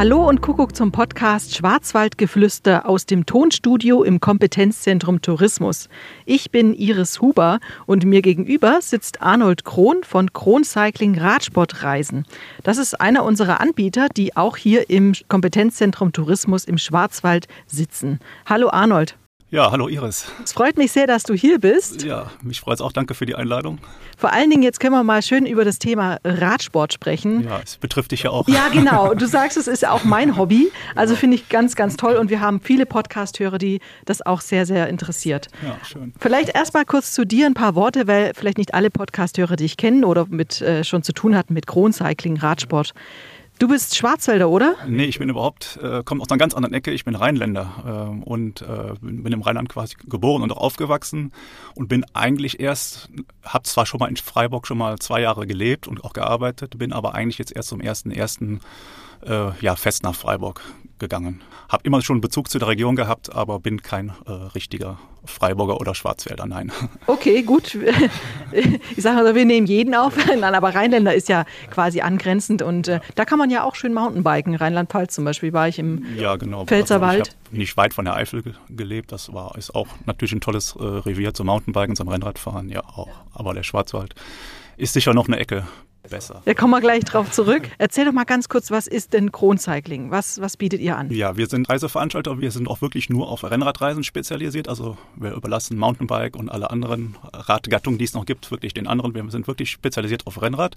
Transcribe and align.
Hallo 0.00 0.26
und 0.26 0.40
Kuckuck 0.40 0.74
zum 0.74 0.92
Podcast 0.92 1.54
Schwarzwaldgeflüster 1.54 2.88
aus 2.88 3.04
dem 3.04 3.26
Tonstudio 3.26 4.02
im 4.02 4.18
Kompetenzzentrum 4.18 5.20
Tourismus. 5.20 5.90
Ich 6.24 6.50
bin 6.50 6.72
Iris 6.72 7.20
Huber 7.20 7.60
und 7.84 8.06
mir 8.06 8.22
gegenüber 8.22 8.78
sitzt 8.80 9.20
Arnold 9.20 9.66
Krohn 9.66 10.02
von 10.02 10.32
Krohn 10.32 10.64
Cycling 10.64 11.18
Radsportreisen. 11.18 12.24
Das 12.62 12.78
ist 12.78 12.98
einer 12.98 13.24
unserer 13.24 13.60
Anbieter, 13.60 14.08
die 14.08 14.38
auch 14.38 14.56
hier 14.56 14.88
im 14.88 15.12
Kompetenzzentrum 15.28 16.12
Tourismus 16.12 16.64
im 16.64 16.78
Schwarzwald 16.78 17.46
sitzen. 17.66 18.20
Hallo 18.46 18.70
Arnold. 18.70 19.19
Ja, 19.52 19.72
hallo 19.72 19.88
Iris. 19.88 20.30
Es 20.44 20.52
freut 20.52 20.78
mich 20.78 20.92
sehr, 20.92 21.08
dass 21.08 21.24
du 21.24 21.34
hier 21.34 21.58
bist. 21.58 22.04
Ja, 22.04 22.30
mich 22.40 22.60
freut 22.60 22.74
es 22.74 22.80
auch. 22.80 22.92
Danke 22.92 23.14
für 23.14 23.26
die 23.26 23.34
Einladung. 23.34 23.78
Vor 24.16 24.32
allen 24.32 24.48
Dingen, 24.48 24.62
jetzt 24.62 24.78
können 24.78 24.92
wir 24.92 25.02
mal 25.02 25.22
schön 25.22 25.44
über 25.44 25.64
das 25.64 25.80
Thema 25.80 26.18
Radsport 26.22 26.92
sprechen. 26.92 27.42
Ja, 27.42 27.58
es 27.64 27.76
betrifft 27.76 28.12
dich 28.12 28.22
ja 28.22 28.30
auch. 28.30 28.46
Ja, 28.46 28.68
genau. 28.68 29.12
Du 29.20 29.26
sagst, 29.26 29.56
es 29.56 29.66
ist 29.66 29.84
auch 29.84 30.04
mein 30.04 30.36
Hobby. 30.36 30.70
Also 30.94 31.16
finde 31.16 31.34
ich 31.34 31.48
ganz, 31.48 31.74
ganz 31.74 31.96
toll. 31.96 32.14
Und 32.14 32.30
wir 32.30 32.40
haben 32.40 32.60
viele 32.60 32.86
Podcast-Hörer, 32.86 33.58
die 33.58 33.80
das 34.04 34.24
auch 34.24 34.40
sehr, 34.40 34.66
sehr 34.66 34.88
interessiert. 34.88 35.48
Ja, 35.66 35.76
schön. 35.84 36.12
Vielleicht 36.20 36.54
erst 36.54 36.72
mal 36.72 36.84
kurz 36.84 37.10
zu 37.10 37.24
dir 37.26 37.46
ein 37.46 37.54
paar 37.54 37.74
Worte, 37.74 38.06
weil 38.06 38.30
vielleicht 38.36 38.56
nicht 38.56 38.72
alle 38.72 38.88
Podcast-Hörer 38.88 39.56
dich 39.56 39.76
kennen 39.76 40.04
oder 40.04 40.26
mit 40.28 40.60
äh, 40.60 40.84
schon 40.84 41.02
zu 41.02 41.12
tun 41.12 41.34
hatten 41.34 41.54
mit 41.54 41.66
Kroncycling, 41.66 42.36
Radsport. 42.36 42.94
Du 43.60 43.68
bist 43.68 43.94
Schwarzwälder, 43.94 44.48
oder? 44.48 44.74
Nee, 44.88 45.04
ich 45.04 45.18
bin 45.18 45.28
überhaupt, 45.28 45.78
äh, 45.82 46.02
komme 46.02 46.22
aus 46.22 46.30
einer 46.30 46.38
ganz 46.38 46.54
anderen 46.54 46.72
Ecke. 46.72 46.92
Ich 46.92 47.04
bin 47.04 47.14
Rheinländer 47.14 48.16
äh, 48.16 48.24
und 48.26 48.62
äh, 48.62 48.94
bin 49.02 49.30
im 49.30 49.42
Rheinland 49.42 49.68
quasi 49.68 49.96
geboren 50.08 50.42
und 50.42 50.50
auch 50.50 50.56
aufgewachsen 50.56 51.30
und 51.74 51.86
bin 51.86 52.06
eigentlich 52.14 52.58
erst, 52.58 53.10
habe 53.44 53.64
zwar 53.64 53.84
schon 53.84 53.98
mal 53.98 54.08
in 54.08 54.16
Freiburg 54.16 54.66
schon 54.66 54.78
mal 54.78 54.98
zwei 54.98 55.20
Jahre 55.20 55.46
gelebt 55.46 55.88
und 55.88 56.04
auch 56.04 56.14
gearbeitet, 56.14 56.78
bin 56.78 56.94
aber 56.94 57.14
eigentlich 57.14 57.36
jetzt 57.36 57.54
erst 57.54 57.68
zum 57.68 57.82
ersten 57.82 58.10
ersten 58.10 58.60
äh, 59.26 59.50
ja, 59.60 59.76
fest 59.76 60.02
nach 60.02 60.14
Freiburg 60.14 60.62
gegangen. 60.98 61.42
Habe 61.68 61.82
immer 61.84 62.02
schon 62.02 62.20
Bezug 62.20 62.48
zu 62.50 62.58
der 62.58 62.68
Region 62.68 62.94
gehabt, 62.94 63.34
aber 63.34 63.58
bin 63.58 63.82
kein 63.82 64.12
äh, 64.26 64.30
richtiger 64.30 64.98
Freiburger 65.24 65.80
oder 65.80 65.94
Schwarzwälder, 65.94 66.46
nein. 66.46 66.70
Okay, 67.06 67.42
gut. 67.42 67.76
Ich 68.52 69.02
sage 69.02 69.18
also, 69.18 69.34
wir 69.36 69.44
nehmen 69.44 69.66
jeden 69.66 69.94
auf. 69.94 70.14
Nein, 70.26 70.56
aber 70.56 70.74
Rheinländer 70.74 71.14
ist 71.14 71.28
ja 71.28 71.44
quasi 71.70 72.00
angrenzend 72.00 72.62
und 72.62 72.88
äh, 72.88 72.98
da 73.14 73.24
kann 73.24 73.38
man 73.38 73.48
ja 73.48 73.62
auch 73.62 73.76
schön 73.76 73.94
Mountainbiken. 73.94 74.56
Rheinland-Pfalz 74.56 75.14
zum 75.14 75.24
Beispiel 75.24 75.52
war 75.52 75.68
ich 75.68 75.78
im 75.78 76.04
ja, 76.16 76.34
genau. 76.34 76.64
Pfälzerwald. 76.64 77.20
Also 77.20 77.30
ich 77.30 77.46
habe 77.46 77.56
nicht 77.56 77.76
weit 77.76 77.94
von 77.94 78.04
der 78.04 78.14
Eifel 78.16 78.42
gelebt. 78.68 79.12
Das 79.12 79.32
war 79.32 79.56
ist 79.56 79.72
auch 79.72 79.86
natürlich 80.04 80.32
ein 80.32 80.40
tolles 80.40 80.74
äh, 80.74 80.82
Revier 80.82 81.32
zum 81.32 81.46
Mountainbiken, 81.46 81.94
zum 81.94 82.08
Rennradfahren, 82.08 82.68
ja 82.68 82.80
auch. 82.80 83.08
Aber 83.32 83.54
der 83.54 83.62
Schwarzwald 83.62 84.16
ist 84.76 84.94
sicher 84.94 85.14
noch 85.14 85.28
eine 85.28 85.38
Ecke 85.38 85.64
besser. 86.10 86.42
Da 86.44 86.54
kommen 86.54 86.72
wir 86.72 86.80
gleich 86.80 87.04
drauf 87.04 87.30
zurück. 87.30 87.62
Erzähl 87.78 88.04
doch 88.04 88.12
mal 88.12 88.24
ganz 88.24 88.48
kurz, 88.48 88.70
was 88.70 88.86
ist 88.86 89.12
denn 89.12 89.32
Kroncycling? 89.32 90.10
Was, 90.10 90.40
was 90.40 90.56
bietet 90.56 90.80
ihr 90.80 90.96
an? 90.96 91.10
Ja, 91.10 91.36
wir 91.36 91.46
sind 91.46 91.68
Reiseveranstalter. 91.68 92.40
Wir 92.40 92.50
sind 92.50 92.68
auch 92.68 92.82
wirklich 92.82 93.08
nur 93.08 93.28
auf 93.28 93.44
Rennradreisen 93.44 94.04
spezialisiert. 94.04 94.68
Also 94.68 94.98
wir 95.16 95.32
überlassen 95.32 95.78
Mountainbike 95.78 96.36
und 96.36 96.50
alle 96.50 96.70
anderen 96.70 97.16
Radgattungen, 97.32 97.98
die 97.98 98.04
es 98.04 98.12
noch 98.12 98.26
gibt, 98.26 98.50
wirklich 98.50 98.74
den 98.74 98.86
anderen. 98.86 99.14
Wir 99.14 99.28
sind 99.30 99.46
wirklich 99.46 99.70
spezialisiert 99.70 100.26
auf 100.26 100.42
Rennrad. 100.42 100.76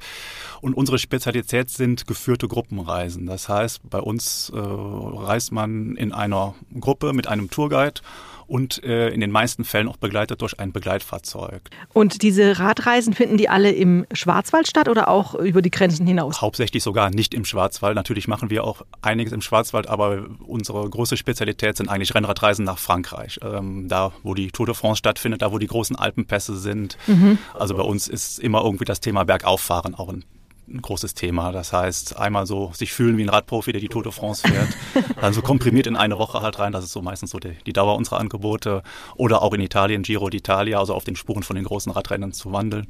Und 0.62 0.75
unsere 0.75 1.00
Spezialität 1.00 1.70
sind 1.70 2.08
geführte 2.08 2.47
Gruppenreisen. 2.47 3.25
Das 3.25 3.50
heißt, 3.50 3.81
bei 3.90 4.00
uns 4.00 4.52
äh, 4.56 4.58
reist 4.58 5.52
man 5.52 5.95
in 5.95 6.14
einer 6.14 6.53
Gruppe 6.80 7.14
mit 7.14 7.28
einem 7.28 7.50
Tourguide 7.50 8.02
und 8.47 8.84
äh, 8.84 9.09
in 9.09 9.22
den 9.22 9.31
meisten 9.31 9.64
Fällen 9.64 9.88
auch 9.88 9.97
begleitet 9.97 10.42
durch 10.42 10.59
ein 10.59 10.72
Begleitfahrzeug. 10.72 11.62
Und 11.94 12.22
diese 12.22 12.59
Radreisen 12.59 13.14
finden 13.14 13.38
die 13.38 13.50
alle 13.50 13.72
im 13.72 14.06
Schwarzwald 14.12 14.68
statt 14.68 14.90
oder 14.90 15.08
auch 15.08 15.22
über 15.35 15.61
die 15.61 15.72
Grenzen 15.72 16.06
hinaus? 16.06 16.41
Hauptsächlich 16.41 16.84
sogar 16.84 17.09
nicht 17.09 17.34
im 17.34 17.45
Schwarzwald. 17.45 17.95
Natürlich 17.95 18.28
machen 18.28 18.50
wir 18.50 18.63
auch 18.63 18.81
einiges 19.01 19.34
im 19.34 19.41
Schwarzwald, 19.41 19.88
aber 19.88 20.25
unsere 20.45 20.89
große 20.89 21.17
Spezialität 21.17 21.78
sind 21.78 21.89
eigentlich 21.89 22.13
Rennradreisen 22.13 22.66
nach 22.66 22.78
Frankreich. 22.78 23.39
Ähm, 23.41 23.88
da, 23.88 24.11
wo 24.23 24.34
die 24.34 24.51
Tour 24.51 24.66
de 24.66 24.75
France 24.75 25.00
stattfindet, 25.00 25.41
da, 25.41 25.51
wo 25.51 25.57
die 25.57 25.67
großen 25.67 25.95
Alpenpässe 25.95 26.57
sind. 26.57 26.97
Mhm. 27.07 27.38
Also 27.53 27.75
bei 27.75 27.84
uns 27.84 28.07
ist 28.07 28.39
immer 28.39 28.63
irgendwie 28.63 28.85
das 28.85 29.00
Thema 29.00 29.23
Bergauffahren 29.23 29.95
auch 29.95 30.09
ein 30.09 30.25
ein 30.68 30.81
großes 30.81 31.13
Thema. 31.13 31.51
Das 31.51 31.74
heißt, 31.74 32.18
einmal 32.18 32.46
so 32.46 32.72
sich 32.74 32.94
fühlen 32.94 33.18
wie 33.18 33.24
ein 33.24 33.29
Radprofi, 33.29 33.72
der 33.72 33.81
die 33.81 33.90
Tour 33.90 34.03
de 34.03 34.12
France 34.12 34.47
fährt, 34.47 34.69
dann 35.22 35.34
so 35.34 35.41
komprimiert 35.41 35.88
in 35.88 35.96
eine 35.96 36.18
Woche 36.18 36.41
halt 36.41 36.59
rein. 36.59 36.72
Das 36.72 36.84
ist 36.84 36.94
so 36.94 37.01
meistens 37.01 37.31
so 37.31 37.40
die, 37.40 37.56
die 37.66 37.74
Dauer 37.74 37.96
unserer 37.96 38.19
Angebote. 38.19 38.84
Oder 39.16 39.41
auch 39.41 39.53
in 39.53 39.62
Italien, 39.62 40.03
Giro 40.03 40.28
d'Italia, 40.28 40.78
also 40.78 40.94
auf 40.94 41.03
den 41.03 41.16
Spuren 41.16 41.44
von 41.44 41.56
den 41.56 41.66
großen 41.66 41.91
Radrennen 41.91 42.34
zu 42.34 42.52
wandeln. 42.52 42.88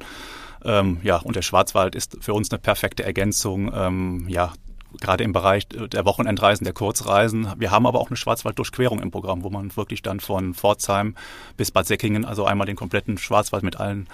Ähm, 0.64 0.98
ja, 1.02 1.16
und 1.18 1.36
der 1.36 1.42
Schwarzwald 1.42 1.94
ist 1.94 2.16
für 2.20 2.34
uns 2.34 2.50
eine 2.50 2.58
perfekte 2.58 3.04
Ergänzung. 3.04 3.70
Ähm, 3.74 4.26
ja, 4.28 4.52
gerade 5.00 5.24
im 5.24 5.32
Bereich 5.32 5.66
der 5.68 6.04
Wochenendreisen, 6.04 6.64
der 6.64 6.72
Kurzreisen. 6.72 7.48
Wir 7.58 7.70
haben 7.70 7.86
aber 7.86 8.00
auch 8.00 8.08
eine 8.08 8.16
Schwarzwalddurchquerung 8.16 9.00
im 9.00 9.10
Programm, 9.10 9.42
wo 9.42 9.50
man 9.50 9.76
wirklich 9.76 10.02
dann 10.02 10.20
von 10.20 10.54
Pforzheim 10.54 11.16
bis 11.56 11.70
Bad 11.70 11.86
Säckingen, 11.86 12.24
also 12.24 12.44
einmal 12.44 12.66
den 12.66 12.76
kompletten 12.76 13.18
Schwarzwald 13.18 13.62
mit 13.62 13.80
allen 13.80 14.08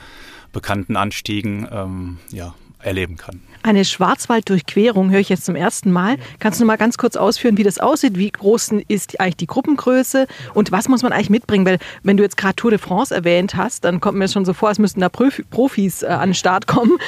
bekannten 0.52 0.96
Anstiegen, 0.96 1.68
ähm, 1.70 2.18
ja, 2.30 2.54
erleben 2.82 3.16
kann. 3.16 3.40
Eine 3.62 3.84
Schwarzwalddurchquerung 3.84 5.10
höre 5.10 5.20
ich 5.20 5.28
jetzt 5.28 5.44
zum 5.44 5.54
ersten 5.54 5.92
Mal. 5.92 6.16
Kannst 6.38 6.60
du 6.60 6.64
mal 6.64 6.76
ganz 6.76 6.96
kurz 6.96 7.16
ausführen, 7.16 7.58
wie 7.58 7.62
das 7.62 7.78
aussieht? 7.78 8.16
Wie 8.16 8.30
groß 8.30 8.72
ist 8.88 9.20
eigentlich 9.20 9.36
die 9.36 9.46
Gruppengröße 9.46 10.26
und 10.54 10.72
was 10.72 10.88
muss 10.88 11.02
man 11.02 11.12
eigentlich 11.12 11.28
mitbringen? 11.28 11.66
Weil 11.66 11.78
wenn 12.02 12.16
du 12.16 12.22
jetzt 12.22 12.38
gerade 12.38 12.56
Tour 12.56 12.70
de 12.70 12.78
France 12.78 13.14
erwähnt 13.14 13.56
hast, 13.56 13.84
dann 13.84 14.00
kommt 14.00 14.16
mir 14.16 14.28
schon 14.28 14.46
so 14.46 14.54
vor, 14.54 14.70
als 14.70 14.78
müssten 14.78 15.00
da 15.00 15.10
Profis 15.10 16.02
äh, 16.02 16.06
an 16.06 16.30
den 16.30 16.34
Start 16.34 16.66
kommen. 16.66 16.98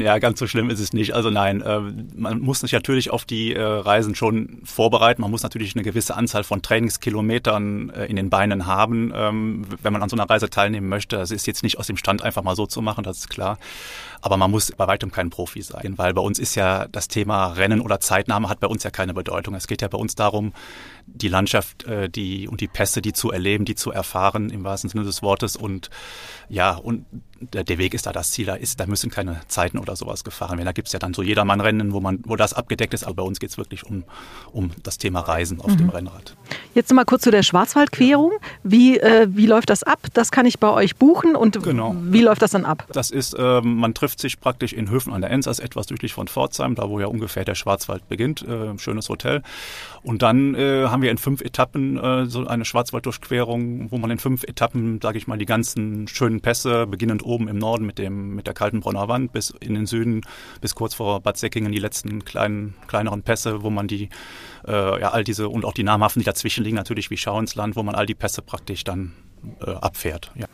Ja, 0.00 0.18
ganz 0.18 0.38
so 0.38 0.46
schlimm 0.46 0.70
ist 0.70 0.78
es 0.78 0.92
nicht. 0.92 1.14
Also 1.14 1.30
nein, 1.30 1.62
äh, 1.62 1.80
man 2.14 2.40
muss 2.40 2.60
sich 2.60 2.72
natürlich 2.72 3.10
auf 3.10 3.24
die 3.24 3.54
äh, 3.54 3.60
Reisen 3.60 4.14
schon 4.14 4.60
vorbereiten. 4.64 5.22
Man 5.22 5.30
muss 5.32 5.42
natürlich 5.42 5.74
eine 5.74 5.82
gewisse 5.82 6.16
Anzahl 6.16 6.44
von 6.44 6.62
Trainingskilometern 6.62 7.90
äh, 7.90 8.06
in 8.06 8.16
den 8.16 8.30
Beinen 8.30 8.66
haben, 8.66 9.12
ähm, 9.14 9.64
wenn 9.82 9.92
man 9.92 10.02
an 10.02 10.08
so 10.08 10.16
einer 10.16 10.30
Reise 10.30 10.48
teilnehmen 10.48 10.88
möchte. 10.88 11.16
Das 11.16 11.32
ist 11.32 11.46
jetzt 11.46 11.64
nicht 11.64 11.78
aus 11.78 11.88
dem 11.88 11.96
Stand 11.96 12.22
einfach 12.22 12.44
mal 12.44 12.54
so 12.54 12.66
zu 12.66 12.82
machen, 12.82 13.02
das 13.02 13.18
ist 13.18 13.30
klar. 13.30 13.58
Aber 14.20 14.36
man 14.36 14.50
muss 14.50 14.72
bei 14.72 14.86
weitem 14.86 15.07
kein 15.10 15.30
Profi 15.30 15.62
sein, 15.62 15.94
weil 15.96 16.14
bei 16.14 16.20
uns 16.20 16.38
ist 16.38 16.54
ja 16.54 16.86
das 16.88 17.08
Thema 17.08 17.52
Rennen 17.52 17.80
oder 17.80 18.00
Zeitnahme 18.00 18.48
hat 18.48 18.60
bei 18.60 18.66
uns 18.66 18.82
ja 18.84 18.90
keine 18.90 19.14
Bedeutung. 19.14 19.54
Es 19.54 19.66
geht 19.66 19.82
ja 19.82 19.88
bei 19.88 19.98
uns 19.98 20.14
darum, 20.14 20.52
die 21.06 21.28
Landschaft 21.28 21.84
äh, 21.84 22.08
die, 22.08 22.48
und 22.48 22.60
die 22.60 22.68
Pässe, 22.68 23.02
die 23.02 23.12
zu 23.12 23.30
erleben, 23.30 23.64
die 23.64 23.74
zu 23.74 23.90
erfahren 23.90 24.50
im 24.50 24.64
wahrsten 24.64 24.90
Sinne 24.90 25.04
des 25.04 25.22
Wortes. 25.22 25.56
Und 25.56 25.90
ja, 26.48 26.74
und 26.74 27.06
der, 27.40 27.78
Weg 27.78 27.94
ist 27.94 28.06
da 28.06 28.12
das 28.12 28.32
Ziel, 28.32 28.46
da 28.46 28.54
ist, 28.54 28.80
da 28.80 28.86
müssen 28.86 29.10
keine 29.10 29.40
Zeiten 29.48 29.78
oder 29.78 29.96
sowas 29.96 30.24
gefahren 30.24 30.58
werden. 30.58 30.66
Da 30.66 30.72
gibt 30.72 30.88
es 30.88 30.92
ja 30.92 30.98
dann 30.98 31.14
so 31.14 31.22
Jedermann-Rennen, 31.22 31.92
wo 31.92 32.00
man, 32.00 32.20
wo 32.24 32.36
das 32.36 32.52
abgedeckt 32.52 32.94
ist, 32.94 33.04
aber 33.04 33.14
bei 33.14 33.22
uns 33.22 33.38
geht 33.38 33.50
es 33.50 33.58
wirklich 33.58 33.84
um, 33.84 34.04
um 34.52 34.70
das 34.82 34.98
Thema 34.98 35.20
Reisen 35.20 35.60
auf 35.60 35.70
mhm. 35.72 35.78
dem 35.78 35.88
Rennrad. 35.90 36.36
Jetzt 36.74 36.92
mal 36.92 37.04
kurz 37.04 37.22
zu 37.22 37.30
der 37.30 37.42
Schwarzwaldquerung. 37.42 38.32
Wie, 38.62 38.98
äh, 38.98 39.28
wie 39.30 39.46
läuft 39.46 39.70
das 39.70 39.82
ab? 39.82 40.00
Das 40.14 40.30
kann 40.30 40.46
ich 40.46 40.58
bei 40.58 40.70
euch 40.70 40.96
buchen 40.96 41.36
und 41.36 41.62
genau. 41.62 41.94
wie 42.00 42.22
läuft 42.22 42.42
das 42.42 42.52
dann 42.52 42.64
ab? 42.64 42.86
Das 42.92 43.10
ist, 43.10 43.34
äh, 43.34 43.60
man 43.60 43.94
trifft 43.94 44.20
sich 44.20 44.40
praktisch 44.40 44.72
in 44.72 44.90
Höfen 44.90 45.12
an 45.12 45.20
der 45.20 45.30
Enz, 45.30 45.46
etwas 45.46 45.86
südlich 45.86 46.12
von 46.12 46.28
Pforzheim, 46.28 46.74
da 46.74 46.88
wo 46.88 47.00
ja 47.00 47.06
ungefähr 47.06 47.44
der 47.44 47.54
Schwarzwald 47.54 48.08
beginnt. 48.08 48.46
Äh, 48.46 48.78
schönes 48.78 49.08
Hotel. 49.08 49.42
Und 50.02 50.22
dann 50.22 50.54
äh, 50.54 50.86
haben 50.86 51.02
wir 51.02 51.10
in 51.10 51.18
fünf 51.18 51.40
Etappen 51.40 51.96
äh, 51.98 52.26
so 52.26 52.46
eine 52.46 52.64
Schwarzwalddurchquerung, 52.64 53.90
wo 53.90 53.98
man 53.98 54.10
in 54.10 54.18
fünf 54.18 54.44
Etappen, 54.44 55.00
sage 55.02 55.18
ich 55.18 55.26
mal, 55.26 55.38
die 55.38 55.46
ganzen 55.46 56.08
schönen 56.08 56.40
Pässe, 56.40 56.86
beginnend 56.86 57.22
oben 57.28 57.48
im 57.48 57.58
Norden 57.58 57.86
mit 57.86 57.98
dem 57.98 58.34
mit 58.34 58.46
der 58.46 58.54
Kaltenbronner 58.54 59.08
Wand 59.08 59.32
bis 59.32 59.50
in 59.60 59.74
den 59.74 59.86
Süden, 59.86 60.22
bis 60.60 60.74
kurz 60.74 60.94
vor 60.94 61.20
Bad 61.20 61.36
Säckingen 61.36 61.70
die 61.72 61.78
letzten 61.78 62.24
kleinen 62.24 62.74
kleineren 62.86 63.22
Pässe, 63.22 63.62
wo 63.62 63.70
man 63.70 63.86
die 63.86 64.08
äh, 64.66 65.00
ja 65.00 65.10
all 65.10 65.24
diese 65.24 65.48
und 65.48 65.64
auch 65.64 65.74
die 65.74 65.84
namhaften, 65.84 66.20
die 66.20 66.26
dazwischen 66.26 66.64
liegen, 66.64 66.76
natürlich 66.76 67.10
wie 67.10 67.16
Schauensland, 67.16 67.76
wo 67.76 67.82
man 67.82 67.94
all 67.94 68.06
die 68.06 68.14
Pässe 68.14 68.42
praktisch 68.42 68.84
dann 68.84 69.12
äh, 69.60 69.70
abfährt. 69.70 70.32
Ja. 70.34 70.46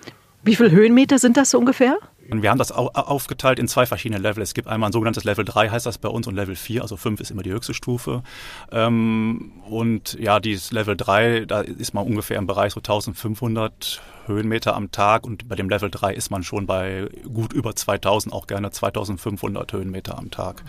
Wie 0.42 0.56
viele 0.56 0.70
Höhenmeter 0.70 1.18
sind 1.18 1.38
das 1.38 1.50
so 1.50 1.58
ungefähr? 1.58 1.96
Und 2.30 2.42
wir 2.42 2.50
haben 2.50 2.58
das 2.58 2.72
aufgeteilt 2.72 3.58
in 3.58 3.68
zwei 3.68 3.86
verschiedene 3.86 4.20
Level. 4.20 4.42
Es 4.42 4.54
gibt 4.54 4.68
einmal 4.68 4.90
ein 4.90 4.92
sogenanntes 4.92 5.24
Level 5.24 5.44
3, 5.44 5.70
heißt 5.70 5.86
das 5.86 5.98
bei 5.98 6.08
uns, 6.08 6.26
und 6.26 6.34
Level 6.34 6.56
4, 6.56 6.82
also 6.82 6.96
5 6.96 7.20
ist 7.20 7.30
immer 7.30 7.42
die 7.42 7.52
höchste 7.52 7.74
Stufe. 7.74 8.22
Ähm, 8.70 9.52
und 9.68 10.14
ja, 10.20 10.40
dieses 10.40 10.72
Level 10.72 10.96
3, 10.96 11.44
da 11.46 11.60
ist 11.60 11.94
man 11.94 12.06
ungefähr 12.06 12.38
im 12.38 12.46
Bereich 12.46 12.72
so 12.72 12.80
1500 12.80 14.02
Höhenmeter 14.26 14.74
am 14.74 14.90
Tag 14.90 15.24
und 15.24 15.48
bei 15.48 15.54
dem 15.54 15.68
Level 15.68 15.90
3 15.90 16.14
ist 16.14 16.30
man 16.30 16.42
schon 16.42 16.66
bei 16.66 17.08
gut 17.32 17.52
über 17.52 17.76
2000, 17.76 18.32
auch 18.32 18.46
gerne 18.46 18.70
2500 18.70 19.72
Höhenmeter 19.72 20.16
am 20.18 20.30
Tag. 20.30 20.62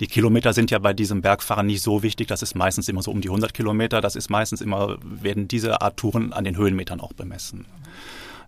Die 0.00 0.06
Kilometer 0.06 0.52
sind 0.52 0.70
ja 0.70 0.78
bei 0.78 0.92
diesem 0.92 1.22
Bergfahren 1.22 1.66
nicht 1.66 1.82
so 1.82 2.02
wichtig. 2.02 2.26
Das 2.26 2.42
ist 2.42 2.54
meistens 2.54 2.88
immer 2.88 3.02
so 3.02 3.10
um 3.10 3.20
die 3.20 3.28
100 3.28 3.54
Kilometer. 3.54 4.00
Das 4.00 4.16
ist 4.16 4.30
meistens 4.30 4.60
immer, 4.60 4.96
werden 5.02 5.48
diese 5.48 5.80
Art 5.80 5.96
Touren 5.96 6.32
an 6.32 6.44
den 6.44 6.56
Höhenmetern 6.56 7.00
auch 7.00 7.12
bemessen. 7.12 7.66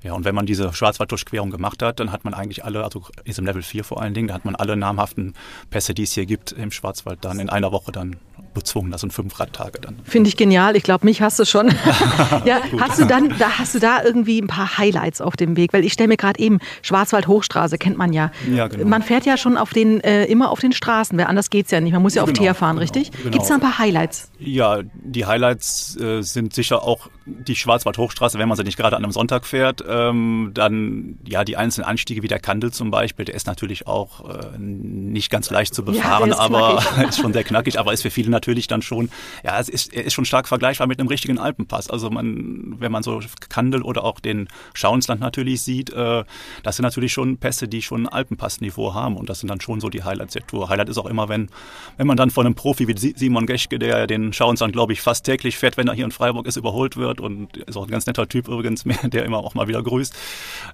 Ja, 0.05 0.13
und 0.13 0.27
wenn 0.27 0.35
man 0.35 0.45
diese 0.45 0.75
Schwarzwalddurchquerung 0.75 1.51
gemacht 1.51 1.83
hat, 1.83 1.99
dann 1.99 2.13
hat 2.13 2.25
man 2.25 2.35
eigentlich 2.35 2.63
alle, 2.63 2.85
also 2.85 3.05
ist 3.25 3.39
im 3.39 3.47
Level 3.47 3.63
4 3.63 3.85
vor 3.85 4.03
allen 4.03 4.13
Dingen, 4.13 4.29
da 4.29 4.35
hat 4.35 4.45
man 4.45 4.55
alle 4.55 4.77
namhaften 4.77 5.33
Pässe, 5.71 5.95
die 5.95 6.03
es 6.03 6.13
hier 6.13 6.27
gibt 6.27 6.53
im 6.53 6.71
Schwarzwald, 6.71 7.25
dann 7.25 7.41
in 7.41 7.49
einer 7.49 7.73
Woche 7.73 7.91
dann 7.91 8.17
bezwungen. 8.55 8.91
Das 8.91 9.01
sind 9.01 9.13
fünf 9.13 9.39
Radtage 9.39 9.81
dann. 9.81 9.97
Finde 10.05 10.29
ich 10.29 10.37
genial. 10.37 10.77
Ich 10.77 10.83
glaube, 10.83 11.05
mich 11.05 11.21
hast 11.21 11.39
du 11.39 11.45
schon. 11.45 11.69
ja, 12.45 12.61
hast 12.79 12.99
du 13.01 13.05
dann, 13.05 13.35
da 13.39 13.59
hast 13.59 13.75
du 13.75 13.79
da 13.79 14.03
irgendwie 14.03 14.41
ein 14.41 14.47
paar 14.47 14.79
Highlights 14.79 15.21
auf 15.21 15.37
dem 15.37 15.57
Weg? 15.57 15.73
Weil 15.73 15.85
ich 15.85 15.93
stelle 15.93 16.09
mir 16.09 16.17
gerade 16.17 16.41
eben 16.41 16.59
Schwarzwald-Hochstraße 16.83 17.79
kennt 17.79 17.99
man 17.99 18.13
ja. 18.13 18.31
ja 18.51 18.69
genau. 18.69 18.87
Man 18.87 19.03
fährt 19.03 19.27
ja 19.27 19.37
schon 19.37 19.57
auf 19.57 19.71
den, 19.71 20.01
äh, 20.01 20.25
immer 20.25 20.51
auf 20.51 20.61
den 20.61 20.73
Straßen, 20.73 21.19
weil 21.19 21.27
anders 21.27 21.51
geht 21.51 21.67
es 21.67 21.71
ja 21.71 21.81
nicht. 21.81 21.93
Man 21.93 22.03
muss 22.03 22.15
ja 22.15 22.23
auf 22.23 22.29
genau, 22.29 22.41
Teer 22.41 22.55
fahren, 22.55 22.77
genau, 22.77 22.83
richtig? 22.83 23.11
Genau. 23.11 23.31
Gibt 23.31 23.43
es 23.43 23.49
da 23.49 23.55
ein 23.55 23.61
paar 23.61 23.79
Highlights? 23.79 24.31
Ja, 24.39 24.81
die 24.83 25.27
Highlights 25.27 25.97
äh, 25.97 26.23
sind 26.23 26.55
sicher 26.55 26.83
auch 26.83 27.09
die 27.27 27.57
Schwarzwald-Hochstraße, 27.57 28.39
wenn 28.39 28.49
man 28.49 28.57
sie 28.57 28.65
nicht 28.65 28.77
gerade 28.77 28.97
an 28.97 29.03
einem 29.03 29.13
Sonntag 29.13 29.47
fährt. 29.47 29.83
Ähm, 29.89 30.51
dann 30.55 31.19
ja 31.27 31.45
die 31.45 31.57
einzelnen 31.57 31.87
Anstiege 31.87 32.23
wie 32.23 32.29
der 32.29 32.39
Kandel 32.39 32.73
zum 32.73 32.91
Beispiel, 32.91 33.25
der 33.25 33.35
ist 33.35 33.47
natürlich 33.47 33.87
auch 33.87 34.29
äh, 34.29 34.59
nicht 34.59 35.31
ganz 35.31 35.51
leicht 35.51 35.75
zu 35.75 35.85
befahren, 35.85 36.31
ja, 36.31 36.35
ist 36.35 36.41
aber 36.41 36.83
ist 37.09 37.21
schon 37.21 37.33
sehr 37.33 37.45
knackig, 37.45 37.79
aber 37.79 37.93
ist 37.93 38.03
für 38.03 38.11
viele 38.11 38.31
natürlich 38.31 38.44
dann 38.67 38.83
schon, 38.83 39.11
ja, 39.43 39.59
es 39.59 39.69
ist, 39.69 39.93
ist 39.93 40.13
schon 40.13 40.25
stark 40.25 40.49
vergleichbar 40.49 40.87
mit 40.87 40.99
einem 40.99 41.09
richtigen 41.09 41.39
Alpenpass. 41.39 41.91
Also 41.91 42.11
man, 42.11 42.77
wenn 42.79 42.93
man 42.93 43.03
so 43.03 43.21
Kandel 43.49 43.83
oder 43.83 44.05
auch 44.05 44.21
den 44.21 44.49
Schauensland 44.75 45.21
natürlich 45.21 45.63
sieht, 45.63 45.91
äh, 45.91 46.25
das 46.63 46.77
sind 46.77 46.85
natürlich 46.85 47.13
schon 47.13 47.39
Pässe, 47.39 47.69
die 47.69 47.83
schon 47.83 48.09
Alpenpassniveau 48.09 48.95
haben 48.95 49.17
und 49.17 49.29
das 49.29 49.41
sind 49.41 49.49
dann 49.49 49.61
schon 49.61 49.81
so 49.81 49.89
die 49.89 50.03
Highlights 50.03 50.35
der 50.35 50.47
Tour. 50.47 50.69
Highlight 50.69 50.89
ist 50.89 50.99
auch 50.99 51.07
immer, 51.07 51.29
wenn, 51.29 51.49
wenn 51.97 52.07
man 52.07 52.17
dann 52.17 52.31
von 52.31 52.47
einem 52.47 52.55
Profi 52.55 52.89
wie 52.89 52.97
Simon 52.97 53.47
Geschke, 53.47 53.79
der 53.79 54.07
den 54.07 54.33
Schauensland, 54.33 54.73
glaube 54.73 54.93
ich, 54.93 55.01
fast 55.01 55.25
täglich 55.25 55.57
fährt, 55.57 55.77
wenn 55.77 55.89
er 55.89 55.95
hier 55.95 56.05
in 56.05 56.13
Freiburg 56.13 56.47
ist, 56.47 56.57
überholt 56.57 56.97
wird 56.97 57.21
und 57.21 57.57
ist 57.57 57.77
auch 57.77 57.87
ein 57.87 57.91
ganz 57.91 58.07
netter 58.07 58.29
Typ 58.29 58.49
übrigens, 58.49 58.85
der 59.05 59.25
immer 59.25 59.39
auch 59.39 59.55
mal 59.55 59.69
wieder 59.69 59.83
grüßt. 59.83 60.15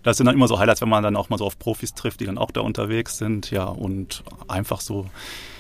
Das 0.02 0.16
sind 0.16 0.26
dann 0.26 0.34
immer 0.34 0.48
so 0.48 0.58
Highlights, 0.58 0.80
wenn 0.80 0.88
man 0.88 1.02
dann 1.02 1.16
auch 1.16 1.28
mal 1.28 1.38
so 1.38 1.44
auf 1.44 1.58
Profis 1.58 1.94
trifft, 1.94 2.20
die 2.20 2.26
dann 2.26 2.38
auch 2.38 2.50
da 2.50 2.60
unterwegs 2.60 3.18
sind, 3.18 3.50
ja, 3.50 3.64
und 3.64 4.22
einfach 4.48 4.80
so 4.80 5.06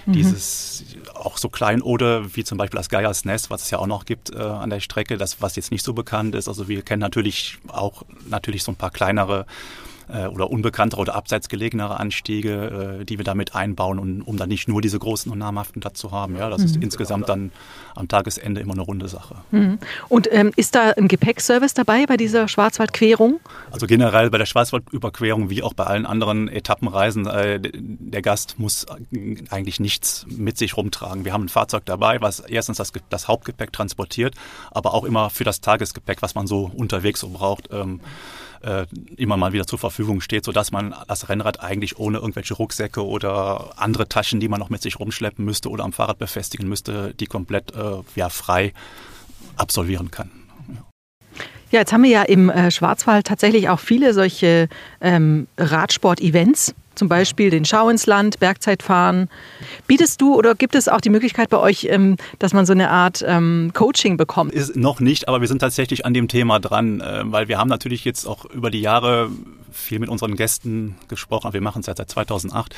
mhm. 0.06 0.12
dieses 0.12 0.84
auch 1.14 1.38
so 1.38 1.48
Kleinode 1.48 2.34
wie 2.34 2.44
zum 2.44 2.58
Beispiel 2.58 2.78
das 2.78 2.88
Geiers 2.88 3.24
Nest, 3.24 3.50
was 3.50 3.62
es 3.62 3.70
ja 3.70 3.78
auch 3.78 3.86
noch 3.86 4.04
gibt 4.04 4.30
äh, 4.34 4.38
an 4.38 4.70
der 4.70 4.80
Strecke, 4.80 5.18
das 5.18 5.40
was 5.42 5.56
jetzt 5.56 5.70
nicht 5.70 5.84
so 5.84 5.92
bekannt 5.92 6.34
ist. 6.34 6.48
Also 6.48 6.68
wir 6.68 6.82
kennen 6.82 7.00
natürlich 7.00 7.58
auch 7.68 8.02
natürlich 8.28 8.62
so 8.62 8.72
ein 8.72 8.76
paar 8.76 8.90
kleinere 8.90 9.46
äh, 10.12 10.26
oder 10.26 10.50
unbekanntere 10.50 11.00
oder 11.00 11.14
abseits 11.14 11.48
gelegenere 11.48 11.98
Anstiege, 11.98 12.98
äh, 13.00 13.04
die 13.04 13.18
wir 13.18 13.24
damit 13.24 13.54
einbauen, 13.54 13.98
und, 13.98 14.22
um 14.22 14.36
dann 14.36 14.48
nicht 14.48 14.68
nur 14.68 14.80
diese 14.80 14.98
großen 14.98 15.30
und 15.30 15.38
namhaften 15.38 15.80
da 15.80 15.94
zu 15.94 16.12
haben. 16.12 16.36
Ja, 16.36 16.50
das 16.50 16.60
mhm. 16.60 16.66
ist 16.66 16.76
insgesamt 16.76 17.28
dann 17.28 17.52
am 17.94 18.08
Tagesende 18.08 18.60
immer 18.60 18.72
eine 18.72 18.82
runde 18.82 19.08
Sache. 19.08 19.36
Mhm. 19.50 19.78
Und 20.08 20.28
ähm, 20.32 20.52
ist 20.56 20.74
da 20.74 20.90
ein 20.90 21.08
Gepäckservice 21.08 21.74
dabei 21.74 22.06
bei 22.06 22.16
dieser 22.16 22.48
Schwarzwaldquerung? 22.48 23.40
Also 23.70 23.86
generell 23.86 24.30
bei 24.30 24.38
der 24.38 24.46
Schwarzwaldüberquerung 24.46 25.50
wie 25.50 25.62
auch 25.62 25.74
bei 25.74 25.84
allen 25.84 26.06
anderen 26.06 26.48
Etappenreisen, 26.48 27.26
äh, 27.26 27.60
der 27.62 28.22
Gast 28.22 28.58
muss 28.58 28.86
eigentlich 29.50 29.80
nichts 29.80 30.26
mit 30.28 30.58
sich 30.58 30.76
rumtragen. 30.76 31.24
Wir 31.24 31.32
haben 31.32 31.44
ein 31.44 31.48
Fahrzeug 31.48 31.84
dabei, 31.84 32.20
was 32.20 32.40
erstens 32.40 32.78
das, 32.78 32.92
das 33.08 33.28
Hauptgepäck 33.28 33.72
transportiert, 33.72 34.34
aber 34.70 34.94
auch 34.94 35.04
immer 35.04 35.30
für 35.30 35.44
das 35.44 35.60
Tagesgepäck, 35.60 36.22
was 36.22 36.34
man 36.34 36.46
so 36.46 36.70
unterwegs 36.74 37.20
so 37.20 37.28
braucht. 37.28 37.68
Ähm, 37.72 38.00
äh, 38.62 38.86
immer 39.16 39.36
mal 39.36 39.52
wieder 39.52 39.66
zur 39.66 39.78
Verfügung 39.78 40.20
steht, 40.20 40.44
sodass 40.44 40.70
man 40.72 40.94
das 41.08 41.28
Rennrad 41.28 41.60
eigentlich 41.60 41.98
ohne 41.98 42.18
irgendwelche 42.18 42.54
Rucksäcke 42.54 43.04
oder 43.04 43.72
andere 43.76 44.08
Taschen, 44.08 44.40
die 44.40 44.48
man 44.48 44.60
noch 44.60 44.70
mit 44.70 44.82
sich 44.82 44.98
rumschleppen 44.98 45.44
müsste 45.44 45.70
oder 45.70 45.84
am 45.84 45.92
Fahrrad 45.92 46.18
befestigen 46.18 46.68
müsste, 46.68 47.14
die 47.14 47.26
komplett 47.26 47.74
äh, 47.74 48.02
ja, 48.16 48.28
frei 48.28 48.72
absolvieren 49.56 50.10
kann. 50.10 50.30
Ja, 51.70 51.78
jetzt 51.78 51.92
haben 51.92 52.02
wir 52.02 52.10
ja 52.10 52.22
im 52.22 52.50
äh, 52.50 52.70
Schwarzwald 52.70 53.26
tatsächlich 53.26 53.68
auch 53.68 53.78
viele 53.78 54.12
solche 54.12 54.68
ähm, 55.00 55.46
Radsport-Events 55.56 56.74
zum 57.00 57.08
Beispiel 57.08 57.48
den 57.48 57.64
Schau 57.64 57.88
ins 57.88 58.04
Land, 58.04 58.38
Bergzeitfahren. 58.40 59.30
Bietest 59.86 60.20
du 60.20 60.34
oder 60.36 60.54
gibt 60.54 60.74
es 60.74 60.86
auch 60.86 61.00
die 61.00 61.08
Möglichkeit 61.08 61.48
bei 61.48 61.56
euch, 61.56 61.86
ähm, 61.88 62.18
dass 62.38 62.52
man 62.52 62.66
so 62.66 62.74
eine 62.74 62.90
Art 62.90 63.24
ähm, 63.26 63.70
Coaching 63.72 64.18
bekommt? 64.18 64.52
Ist 64.52 64.76
noch 64.76 65.00
nicht, 65.00 65.26
aber 65.26 65.40
wir 65.40 65.48
sind 65.48 65.60
tatsächlich 65.60 66.04
an 66.04 66.12
dem 66.12 66.28
Thema 66.28 66.60
dran, 66.60 67.00
äh, 67.00 67.22
weil 67.24 67.48
wir 67.48 67.56
haben 67.56 67.70
natürlich 67.70 68.04
jetzt 68.04 68.26
auch 68.26 68.44
über 68.44 68.70
die 68.70 68.82
Jahre 68.82 69.30
viel 69.72 69.98
mit 69.98 70.08
unseren 70.08 70.36
Gästen 70.36 70.96
gesprochen. 71.08 71.52
Wir 71.52 71.60
machen 71.60 71.80
es 71.80 71.86
ja 71.86 71.94
seit 71.96 72.10
2008 72.10 72.74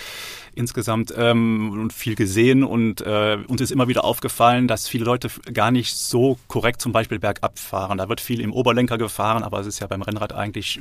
insgesamt 0.55 1.13
ähm, 1.17 1.71
und 1.73 1.93
viel 1.93 2.15
gesehen 2.15 2.63
und 2.63 3.01
äh, 3.01 3.39
uns 3.49 3.61
ist 3.61 3.71
immer 3.71 3.89
wieder 3.89 4.05
aufgefallen, 4.05 4.69
dass 4.69 4.89
viele 4.89 5.05
Leute 5.05 5.31
gar 5.53 5.71
nicht 5.71 5.97
so 5.97 6.39
korrekt 6.49 6.83
zum 6.83 6.93
Beispiel 6.93 7.19
bergab 7.19 7.59
fahren. 7.59 7.99
Da 7.99 8.09
wird 8.09 8.21
viel 8.21 8.41
im 8.41 8.53
Oberlenker 8.53 8.99
gefahren, 8.99 9.43
aber 9.43 9.61
es 9.61 9.67
ist 9.67 9.81
ja 9.81 9.87
beim 9.87 10.03
Rennrad 10.03 10.33
eigentlich, 10.33 10.81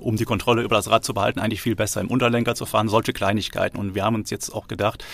um 0.00 0.16
die 0.16 0.24
Kontrolle 0.24 0.62
über 0.62 0.76
das 0.76 0.90
Rad 0.90 1.04
zu 1.04 1.14
behalten, 1.14 1.40
eigentlich 1.40 1.62
viel 1.62 1.74
besser 1.74 2.00
im 2.00 2.08
Unterlenker 2.08 2.54
zu 2.54 2.66
fahren. 2.66 2.88
Solche 2.88 3.12
Kleinigkeiten. 3.12 3.78
Und 3.78 3.94
wir 3.94 4.04
haben 4.04 4.14
uns 4.14 4.30
jetzt 4.30 4.50
auch 4.50 4.68
gedacht, 4.68 5.04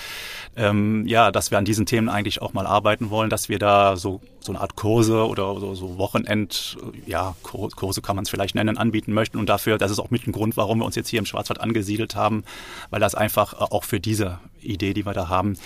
ähm, 0.56 1.06
ja, 1.06 1.30
dass 1.30 1.50
wir 1.50 1.58
an 1.58 1.64
diesen 1.64 1.86
Themen 1.86 2.08
eigentlich 2.08 2.42
auch 2.42 2.52
mal 2.52 2.66
arbeiten 2.66 3.10
wollen, 3.10 3.30
dass 3.30 3.48
wir 3.48 3.58
da 3.58 3.96
so, 3.96 4.20
so 4.40 4.52
eine 4.52 4.60
Art 4.60 4.76
Kurse 4.76 5.26
oder 5.26 5.58
so, 5.60 5.74
so 5.74 5.96
Wochenend, 5.96 6.76
ja, 7.06 7.34
Kurse 7.42 8.02
kann 8.02 8.16
man 8.16 8.24
es 8.24 8.30
vielleicht 8.30 8.54
nennen, 8.54 8.76
anbieten 8.76 9.12
möchten. 9.12 9.38
Und 9.38 9.48
dafür, 9.48 9.78
das 9.78 9.90
ist 9.90 10.00
auch 10.00 10.09
mit 10.10 10.26
ein 10.26 10.32
Grund, 10.32 10.56
warum 10.56 10.78
wir 10.78 10.84
uns 10.84 10.96
jetzt 10.96 11.08
hier 11.08 11.18
im 11.18 11.26
Schwarzwald 11.26 11.60
angesiedelt 11.60 12.14
haben, 12.14 12.44
weil 12.90 13.00
das 13.00 13.14
einfach 13.14 13.54
äh, 13.54 13.56
auch 13.56 13.84
für 13.84 14.00
diese 14.00 14.38
Idee, 14.60 14.94
die 14.94 15.06
wir 15.06 15.12
da 15.12 15.28
haben, 15.28 15.56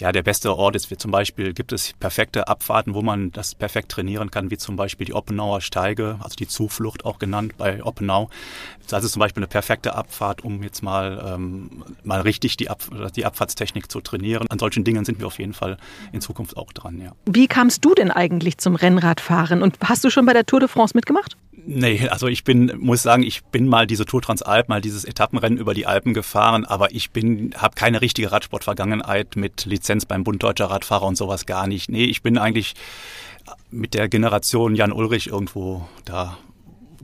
ja, 0.00 0.12
der 0.12 0.22
beste 0.22 0.54
Ort 0.54 0.76
ist. 0.76 0.90
Wie 0.90 0.96
zum 0.96 1.10
Beispiel 1.10 1.54
gibt 1.54 1.72
es 1.72 1.94
perfekte 1.98 2.48
Abfahrten, 2.48 2.94
wo 2.94 3.02
man 3.02 3.32
das 3.32 3.54
perfekt 3.54 3.90
trainieren 3.90 4.30
kann, 4.30 4.50
wie 4.50 4.58
zum 4.58 4.76
Beispiel 4.76 5.06
die 5.06 5.14
Oppenauer 5.14 5.60
Steige, 5.60 6.18
also 6.20 6.36
die 6.36 6.46
Zuflucht 6.46 7.04
auch 7.04 7.18
genannt 7.18 7.54
bei 7.56 7.82
Oppenau. 7.82 8.28
Das 8.88 9.04
ist 9.04 9.12
zum 9.12 9.20
Beispiel 9.20 9.42
eine 9.42 9.48
perfekte 9.48 9.94
Abfahrt, 9.94 10.44
um 10.44 10.62
jetzt 10.62 10.82
mal, 10.82 11.34
ähm, 11.34 11.84
mal 12.04 12.20
richtig 12.20 12.56
die, 12.56 12.68
Ab 12.68 12.82
die 13.14 13.24
Abfahrtstechnik 13.24 13.90
zu 13.90 14.00
trainieren. 14.00 14.46
An 14.48 14.58
solchen 14.58 14.84
Dingen 14.84 15.04
sind 15.04 15.18
wir 15.18 15.26
auf 15.26 15.38
jeden 15.38 15.54
Fall 15.54 15.78
in 16.12 16.20
Zukunft 16.20 16.56
auch 16.56 16.72
dran, 16.72 17.00
ja. 17.00 17.12
Wie 17.24 17.46
kamst 17.46 17.84
du 17.84 17.94
denn 17.94 18.10
eigentlich 18.10 18.58
zum 18.58 18.76
Rennradfahren 18.76 19.62
und 19.62 19.78
hast 19.82 20.04
du 20.04 20.10
schon 20.10 20.26
bei 20.26 20.32
der 20.32 20.44
Tour 20.44 20.60
de 20.60 20.68
France 20.68 20.92
mitgemacht? 20.94 21.36
Nee, 21.68 22.08
also 22.08 22.28
ich 22.28 22.44
bin, 22.44 22.72
muss 22.78 23.02
sagen, 23.02 23.24
ich 23.24 23.42
bin 23.44 23.66
mal 23.66 23.88
diese 23.88 24.04
Tour 24.04 24.22
Transalp, 24.22 24.68
mal 24.68 24.80
dieses 24.80 25.04
Etappenrennen 25.04 25.58
über 25.58 25.74
die 25.74 25.84
Alpen 25.84 26.14
gefahren, 26.14 26.64
aber 26.64 26.94
ich 26.94 27.10
bin, 27.10 27.54
habe 27.56 27.74
keine 27.74 28.00
richtige 28.00 28.30
Radsportvergangenheit 28.30 29.34
mit 29.34 29.64
Lizenz 29.64 30.06
beim 30.06 30.22
Bund 30.22 30.40
Deutscher 30.40 30.66
Radfahrer 30.66 31.06
und 31.06 31.16
sowas 31.16 31.44
gar 31.44 31.66
nicht. 31.66 31.90
Nee, 31.90 32.04
ich 32.04 32.22
bin 32.22 32.38
eigentlich 32.38 32.74
mit 33.72 33.94
der 33.94 34.08
Generation 34.08 34.76
Jan 34.76 34.92
Ulrich 34.92 35.26
irgendwo 35.26 35.88
da 36.04 36.38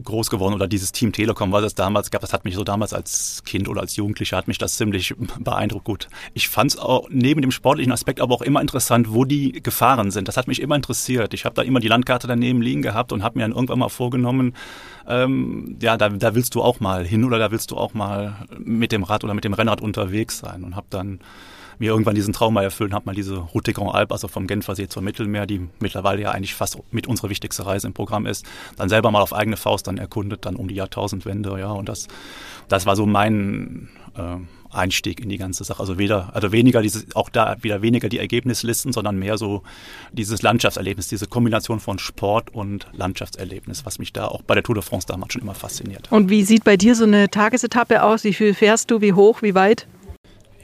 groß 0.02 0.30
geworden 0.30 0.54
oder 0.54 0.68
dieses 0.68 0.92
Team 0.92 1.12
Telekom, 1.12 1.52
was 1.52 1.64
es 1.64 1.74
damals 1.74 2.10
gab, 2.10 2.20
das 2.20 2.32
hat 2.32 2.44
mich 2.44 2.54
so 2.54 2.64
damals 2.64 2.92
als 2.92 3.42
Kind 3.44 3.68
oder 3.68 3.80
als 3.80 3.96
Jugendlicher 3.96 4.36
hat 4.36 4.48
mich 4.48 4.58
das 4.58 4.76
ziemlich 4.76 5.14
beeindruckt. 5.40 5.84
Gut, 5.84 6.08
ich 6.34 6.48
fand 6.48 6.72
es 6.72 6.78
auch 6.78 7.08
neben 7.10 7.42
dem 7.42 7.50
sportlichen 7.50 7.92
Aspekt 7.92 8.20
aber 8.20 8.34
auch 8.34 8.42
immer 8.42 8.60
interessant, 8.60 9.12
wo 9.12 9.24
die 9.24 9.52
gefahren 9.52 10.10
sind. 10.10 10.28
Das 10.28 10.36
hat 10.36 10.48
mich 10.48 10.60
immer 10.60 10.76
interessiert. 10.76 11.34
Ich 11.34 11.44
habe 11.44 11.54
da 11.54 11.62
immer 11.62 11.80
die 11.80 11.88
Landkarte 11.88 12.26
daneben 12.26 12.62
liegen 12.62 12.82
gehabt 12.82 13.12
und 13.12 13.22
habe 13.22 13.38
mir 13.38 13.44
dann 13.44 13.52
irgendwann 13.52 13.78
mal 13.78 13.88
vorgenommen, 13.88 14.54
ähm, 15.06 15.76
ja, 15.80 15.96
da, 15.96 16.08
da 16.08 16.34
willst 16.34 16.54
du 16.54 16.62
auch 16.62 16.80
mal 16.80 17.04
hin 17.04 17.24
oder 17.24 17.38
da 17.38 17.50
willst 17.50 17.70
du 17.70 17.76
auch 17.76 17.94
mal 17.94 18.46
mit 18.58 18.92
dem 18.92 19.02
Rad 19.02 19.24
oder 19.24 19.34
mit 19.34 19.44
dem 19.44 19.54
Rennrad 19.54 19.80
unterwegs 19.80 20.38
sein 20.38 20.64
und 20.64 20.76
habe 20.76 20.86
dann 20.90 21.20
mir 21.78 21.90
irgendwann 21.90 22.14
diesen 22.14 22.32
Traum 22.32 22.54
mal 22.54 22.64
erfüllen, 22.64 22.94
habe 22.94 23.06
mal 23.06 23.14
diese 23.14 23.36
Route 23.36 23.72
Grand 23.72 23.94
Alp, 23.94 24.12
also 24.12 24.28
vom 24.28 24.46
Genfersee 24.46 24.88
zum 24.88 25.04
Mittelmeer, 25.04 25.46
die 25.46 25.68
mittlerweile 25.80 26.22
ja 26.22 26.30
eigentlich 26.30 26.54
fast 26.54 26.78
mit 26.90 27.06
unserer 27.06 27.30
wichtigste 27.30 27.66
Reise 27.66 27.86
im 27.86 27.92
Programm 27.92 28.26
ist, 28.26 28.46
dann 28.76 28.88
selber 28.88 29.10
mal 29.10 29.22
auf 29.22 29.32
eigene 29.32 29.56
Faust 29.56 29.86
dann 29.86 29.98
erkundet, 29.98 30.46
dann 30.46 30.56
um 30.56 30.68
die 30.68 30.74
Jahrtausendwende, 30.74 31.58
ja, 31.58 31.70
und 31.70 31.88
das, 31.88 32.08
das 32.68 32.86
war 32.86 32.96
so 32.96 33.06
mein 33.06 33.88
äh, 34.16 34.36
Einstieg 34.74 35.20
in 35.20 35.28
die 35.28 35.38
ganze 35.38 35.64
Sache. 35.64 35.80
Also 35.80 35.98
weder, 35.98 36.34
also 36.34 36.52
weniger 36.52 36.82
dieses, 36.82 37.14
auch 37.14 37.28
da 37.28 37.56
wieder 37.60 37.82
weniger 37.82 38.08
die 38.08 38.18
Ergebnislisten, 38.18 38.92
sondern 38.92 39.18
mehr 39.18 39.38
so 39.38 39.62
dieses 40.12 40.42
Landschaftserlebnis, 40.42 41.08
diese 41.08 41.26
Kombination 41.26 41.80
von 41.80 41.98
Sport 41.98 42.54
und 42.54 42.86
Landschaftserlebnis, 42.92 43.84
was 43.84 43.98
mich 43.98 44.12
da 44.12 44.26
auch 44.26 44.42
bei 44.42 44.54
der 44.54 44.62
Tour 44.62 44.74
de 44.74 44.82
France 44.82 45.06
damals 45.06 45.32
schon 45.32 45.42
immer 45.42 45.54
fasziniert. 45.54 46.10
Und 46.10 46.30
wie 46.30 46.42
sieht 46.42 46.64
bei 46.64 46.76
dir 46.76 46.94
so 46.94 47.04
eine 47.04 47.28
Tagesetappe 47.28 48.02
aus? 48.02 48.24
Wie 48.24 48.34
viel 48.34 48.54
fährst 48.54 48.90
du? 48.90 49.00
Wie 49.00 49.12
hoch? 49.12 49.42
Wie 49.42 49.54
weit? 49.54 49.86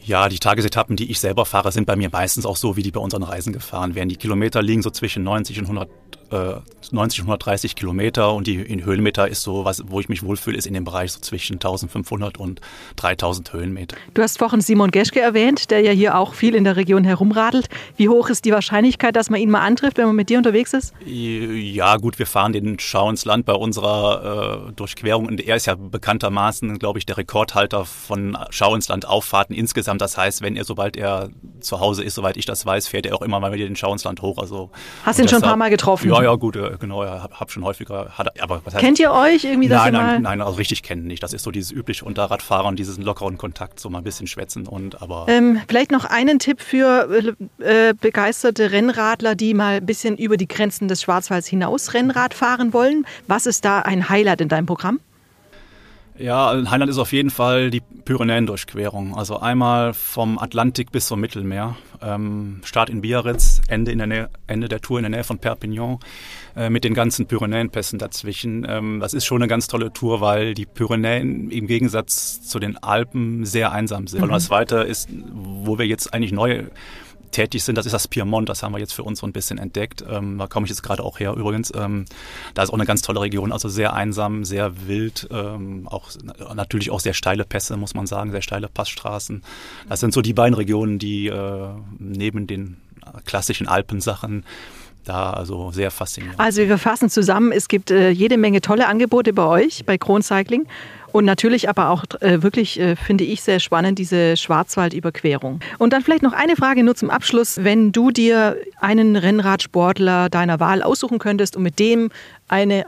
Ja, 0.09 0.31
die 0.31 0.39
Tagesetappen, 0.39 0.97
die 0.97 1.11
ich 1.11 1.21
selber 1.21 1.45
fahre, 1.45 1.71
sind 1.71 1.85
bei 1.85 1.95
mir 1.95 2.09
meistens 2.11 2.47
auch 2.47 2.57
so, 2.57 2.77
wie 2.77 2.83
die 2.83 2.91
bei 2.91 2.99
unseren 2.99 3.23
Reisen 3.23 3.53
gefahren 3.53 3.95
werden. 3.95 4.09
Die 4.09 4.17
Kilometer 4.17 4.63
liegen 4.63 4.81
so 4.81 4.89
zwischen 4.89 5.23
90 5.23 5.59
und 5.59 5.65
100 5.67 5.91
äh, 6.31 6.61
90, 6.91 7.21
130 7.21 7.77
Kilometer 7.77 8.33
und 8.33 8.47
die 8.47 8.57
in 8.57 8.85
Höhenmeter 8.85 9.29
ist 9.29 9.43
so, 9.43 9.65
was, 9.65 9.83
wo 9.87 10.01
ich 10.01 10.09
mich 10.09 10.23
wohlfühle, 10.23 10.57
ist 10.57 10.67
in 10.67 10.75
dem 10.75 10.85
Bereich 10.85 11.13
so 11.13 11.21
zwischen 11.21 11.55
1500 11.55 12.39
und 12.39 12.61
3000 12.97 13.53
Höhenmeter. 13.53 13.97
Du 14.15 14.23
hast 14.23 14.39
vorhin 14.39 14.61
Simon 14.61 14.91
Geschke 14.91 15.21
erwähnt, 15.21 15.71
der 15.71 15.81
ja 15.81 15.93
hier 15.93 16.17
auch 16.17 16.35
viel 16.35 16.55
in 16.55 16.65
der 16.65 16.77
Region 16.77 17.05
herumradelt. 17.05 17.69
Wie 17.97 18.09
hoch 18.09 18.29
ist 18.31 18.45
die 18.45 18.53
Wahrscheinlichkeit, 18.53 19.17
dass 19.17 19.31
man 19.31 19.41
ihn 19.41 19.51
mal 19.51 19.61
antrifft, 19.61 19.99
wenn 19.99 20.07
man 20.07 20.17
mit 20.17 20.31
dir 20.31 20.39
unterwegs 20.39 20.73
ist? 20.73 20.95
Ja, 21.05 21.97
gut, 21.97 22.19
wir 22.19 22.27
fahren 22.27 22.53
den 22.53 22.79
Schau 22.79 23.11
ins 23.11 23.25
Land 23.25 23.47
bei 23.47 23.55
unserer 23.55 24.69
äh, 24.69 24.73
Durchquerung 24.73 25.27
und 25.27 25.41
er 25.41 25.57
ist 25.57 25.67
ja 25.67 25.75
bekanntermaßen, 25.75 26.79
glaube 26.79 26.99
ich, 26.99 27.07
der 27.07 27.17
Rekordhalter 27.17 27.85
von 27.85 28.37
Schau 28.51 28.75
ins 28.75 28.89
Land 28.89 29.07
Auffahrten 29.07 29.55
insgesamt. 29.55 30.01
Das 30.01 30.17
heißt, 30.17 30.43
wenn 30.43 30.57
er, 30.57 30.65
sobald 30.65 30.97
er 30.97 31.31
zu 31.61 31.81
Hause 31.81 32.05
ist, 32.05 32.15
soweit 32.15 32.37
ich 32.37 32.45
das 32.47 32.65
weiß, 32.65 32.89
fährt 32.89 33.07
er 33.07 33.15
auch 33.15 33.23
immer 33.23 33.41
mal 33.41 33.53
wieder 33.53 33.67
den 33.67 33.77
Schau 33.77 33.93
ins 33.93 34.05
Land 34.05 34.23
hoch. 34.23 34.39
Also, 34.39 34.71
Hast 35.05 35.19
ihn 35.19 35.29
schon 35.29 35.43
ein 35.43 35.49
paar 35.49 35.57
Mal 35.57 35.71
getroffen? 35.71 36.09
Ja, 36.11 36.23
Ja, 36.23 36.35
gut, 36.35 36.57
äh, 36.57 36.77
genau, 36.79 37.05
ja, 37.05 37.23
hab, 37.23 37.41
hab 37.41 37.51
schon 37.51 37.65
häufiger. 37.65 38.11
Hat, 38.11 38.41
aber 38.41 38.61
was 38.65 38.75
heißt, 38.75 38.85
Kennt 38.85 38.99
ihr 38.99 39.13
euch 39.13 39.45
irgendwie? 39.45 39.69
Nein, 39.69 39.93
nein, 39.93 40.23
nein, 40.23 40.41
also 40.41 40.57
richtig 40.57 40.83
kennen 40.83 41.07
nicht. 41.07 41.23
Das 41.23 41.33
ist 41.33 41.43
so 41.43 41.51
dieses 41.51 41.71
übliche 41.71 42.05
Unterradfahren, 42.05 42.77
diesen 42.77 43.03
lockeren 43.05 43.39
Kontakt, 43.39 43.81
so 43.81 43.91
mal 43.91 43.99
ein 43.99 44.05
bisschen 44.05 44.27
schwätzen 44.27 44.67
und 44.67 45.01
aber. 45.03 45.27
Ähm, 45.29 45.61
vielleicht 45.69 45.91
noch 45.91 46.05
einen 46.05 46.39
Tipp 46.39 46.61
für 46.61 47.35
äh, 47.59 47.95
begeisterte 48.01 48.73
Rennradler, 48.73 49.35
die 49.35 49.55
mal 49.55 49.77
ein 49.77 49.87
bisschen 49.87 50.17
über 50.17 50.37
die 50.37 50.49
Grenzen 50.49 50.89
des 50.89 51.03
Schwarzwalds 51.03 51.47
hinaus 51.47 51.95
Rennrad 51.95 52.35
fahren 52.35 52.73
wollen. 52.73 53.07
Was 53.27 53.47
ist 53.47 53.65
da 53.65 53.81
ein 53.81 54.09
Highlight 54.09 54.41
in 54.41 54.49
deinem 54.49 54.67
Programm? 54.67 55.01
Ja, 56.19 56.53
Highlight 56.69 56.89
ist 56.89 56.99
auf 56.99 57.13
jeden 57.13 57.31
Fall 57.31 57.71
die 57.71 57.81
Pyrenäen-Durchquerung. 57.81 59.17
Also 59.17 59.39
einmal 59.39 59.95
vom 59.95 60.39
Atlantik 60.39 60.91
bis 60.91 61.07
zum 61.07 61.21
Mittelmeer. 61.21 61.77
Ähm, 62.03 62.61
Start 62.65 62.91
in 62.91 63.01
Biarritz, 63.01 63.61
Ende, 63.69 63.93
in 63.93 63.99
der 63.99 64.07
Nähe, 64.09 64.31
Ende 64.49 64.69
der 64.69 64.81
Tour 64.81 64.99
in 64.99 65.05
der 65.05 65.11
Nähe 65.11 65.25
von 65.25 65.39
Perpignan 65.39 65.99
äh, 66.57 66.71
mit 66.71 66.83
den 66.83 66.95
ganzen 66.95 67.27
Pyrenäenpässen 67.27 67.99
dazwischen. 68.01 68.67
Ähm, 68.69 68.99
das 69.01 69.15
ist 69.15 69.27
schon 69.27 69.43
eine 69.43 69.49
ganz 69.49 69.69
tolle 69.69 69.93
Tour, 69.93 70.21
weil 70.21 70.55
die 70.55 70.67
Pyrenäen 70.67 71.51
im 71.51 71.67
Gegensatz 71.69 72.43
zu 72.43 72.59
den 72.59 72.77
Alpen 72.83 73.45
sehr 73.45 73.71
einsam 73.71 74.09
sind. 74.09 74.19
Mhm. 74.19 74.25
Und 74.25 74.31
das 74.31 74.47
Zweite 74.47 74.79
ist, 74.79 75.09
wo 75.33 75.79
wir 75.79 75.87
jetzt 75.87 76.13
eigentlich 76.13 76.33
neue 76.33 76.71
tätig 77.31 77.65
sind, 77.65 77.77
das 77.77 77.87
ist 77.87 77.93
das 77.93 78.09
Piemont, 78.09 78.49
das 78.49 78.63
haben 78.63 78.73
wir 78.73 78.79
jetzt 78.79 78.93
für 78.93 79.03
uns 79.03 79.21
so 79.21 79.27
ein 79.27 79.33
bisschen 79.33 79.59
entdeckt. 79.59 80.05
Ähm, 80.09 80.39
da 80.39 80.47
komme 80.47 80.67
ich 80.67 80.71
jetzt 80.71 80.83
gerade 80.83 81.03
auch 81.03 81.21
her 81.21 81.35
übrigens. 81.35 81.73
Ähm, 81.75 82.05
da 82.55 82.63
ist 82.63 82.71
auch 82.71 82.75
eine 82.75 82.87
ganz 82.87 83.03
tolle 83.03 83.21
Region, 83.21 83.53
also 83.53 83.69
sehr 83.69 83.95
einsam, 83.95 84.45
sehr 84.45 84.87
wild, 84.87 85.29
ähm, 85.31 85.87
auch 85.89 86.11
natürlich 86.55 86.91
auch 86.91 87.01
sehr 87.01 87.15
steile 87.15 87.45
Pässe, 87.45 87.77
muss 87.77 87.95
man 87.95 88.07
sagen, 88.07 88.31
sehr 88.31 88.43
steile 88.43 88.69
Passstraßen. 88.69 89.43
Das 89.89 90.01
sind 90.01 90.13
so 90.13 90.23
die 90.23 90.33
beiden 90.33 90.55
Regionen, 90.55 90.99
die 90.99 91.27
äh, 91.27 91.69
neben 91.99 92.47
den 92.47 92.77
klassischen 93.25 93.69
Alpensachen 93.69 94.45
da 95.05 95.31
also 95.31 95.71
sehr 95.73 95.91
faszinierend. 95.91 96.39
Also 96.39 96.63
wir 96.63 96.79
fassen 96.79 97.09
zusammen, 97.09 97.51
es 97.53 97.69
gibt 97.69 97.91
äh, 97.91 98.11
jede 98.11 98.37
Menge 98.37 98.61
tolle 98.61 98.87
Angebote 98.87 99.33
bei 99.33 99.47
euch, 99.47 99.85
bei 99.87 99.97
Kron 99.97 100.23
Cycling. 100.23 100.67
Und 101.13 101.25
natürlich 101.25 101.69
aber 101.69 101.91
auch 101.91 102.05
äh, 102.21 102.43
wirklich, 102.43 102.79
äh, 102.79 102.97
finde 102.97 103.25
ich, 103.25 103.43
sehr 103.43 103.61
spannend, 103.61 103.99
diese 103.99 104.37
Schwarzwaldüberquerung. 104.37 105.61
Und 105.79 105.93
dann 105.93 106.03
vielleicht 106.03 106.23
noch 106.23 106.33
eine 106.33 106.57
Frage 106.57 106.83
nur 106.83 106.95
zum 106.95 107.11
Abschluss. 107.11 107.59
Wenn 107.63 107.93
du 107.93 108.11
dir 108.11 108.57
einen 108.81 109.17
Rennradsportler 109.17 110.29
deiner 110.29 110.61
Wahl 110.61 110.83
aussuchen 110.83 111.19
könntest 111.19 111.57
und 111.57 111.63
mit 111.63 111.79
dem 111.79 112.11
eine 112.49 112.85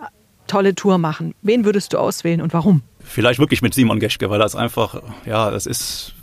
tolle 0.47 0.75
Tour 0.75 0.99
machen, 0.99 1.35
wen 1.43 1.65
würdest 1.65 1.93
du 1.93 1.99
auswählen 1.99 2.41
und 2.41 2.53
warum? 2.53 2.83
Vielleicht 3.03 3.39
wirklich 3.39 3.63
mit 3.63 3.73
Simon 3.73 3.99
Geschke, 4.01 4.29
weil 4.31 4.39
das 4.39 4.55
einfach, 4.55 5.03
ja, 5.25 5.51
das 5.51 5.67
ist 5.67 6.15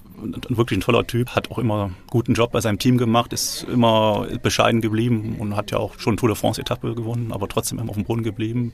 wirklich 0.50 0.79
ein 0.79 0.81
toller 0.81 1.05
Typ, 1.05 1.29
hat 1.29 1.51
auch 1.51 1.59
immer 1.59 1.86
einen 1.86 1.95
guten 2.09 2.33
Job 2.33 2.51
bei 2.51 2.62
seinem 2.62 2.79
Team 2.79 2.97
gemacht, 2.97 3.33
ist 3.33 3.63
immer 3.71 4.27
bescheiden 4.41 4.81
geblieben 4.81 5.36
und 5.39 5.55
hat 5.55 5.71
ja 5.71 5.77
auch 5.77 6.00
schon 6.00 6.17
Tour 6.17 6.29
de 6.29 6.36
France 6.36 6.59
Etappe 6.62 6.95
gewonnen, 6.95 7.31
aber 7.31 7.47
trotzdem 7.47 7.79
immer 7.79 7.89
auf 7.89 7.95
dem 7.95 8.05
Boden 8.05 8.24
geblieben, 8.24 8.74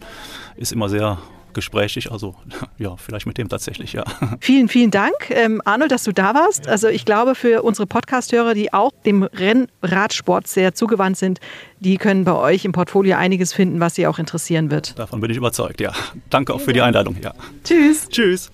ist 0.55 0.71
immer 0.71 0.89
sehr 0.89 1.19
gesprächig. 1.53 2.11
Also 2.11 2.35
ja, 2.77 2.95
vielleicht 2.97 3.25
mit 3.25 3.37
dem 3.37 3.49
tatsächlich, 3.49 3.93
ja. 3.93 4.03
Vielen, 4.39 4.67
vielen 4.67 4.91
Dank, 4.91 5.13
ähm, 5.29 5.61
Arnold, 5.65 5.91
dass 5.91 6.03
du 6.03 6.11
da 6.11 6.33
warst. 6.33 6.67
Also 6.67 6.87
ich 6.87 7.05
glaube, 7.05 7.35
für 7.35 7.63
unsere 7.63 7.87
Podcast-Hörer, 7.87 8.53
die 8.53 8.73
auch 8.73 8.91
dem 9.05 9.23
Rennradsport 9.23 10.47
sehr 10.47 10.73
zugewandt 10.73 11.17
sind, 11.17 11.39
die 11.79 11.97
können 11.97 12.23
bei 12.23 12.33
euch 12.33 12.65
im 12.65 12.71
Portfolio 12.71 13.17
einiges 13.17 13.53
finden, 13.53 13.79
was 13.79 13.95
sie 13.95 14.07
auch 14.07 14.19
interessieren 14.19 14.71
wird. 14.71 14.97
Davon 14.97 15.21
bin 15.21 15.29
ich 15.31 15.37
überzeugt, 15.37 15.81
ja. 15.81 15.93
Danke 16.29 16.53
auch 16.53 16.61
für 16.61 16.73
die 16.73 16.81
Einladung, 16.81 17.17
ja. 17.21 17.33
Tschüss. 17.63 18.09
Tschüss. 18.09 18.51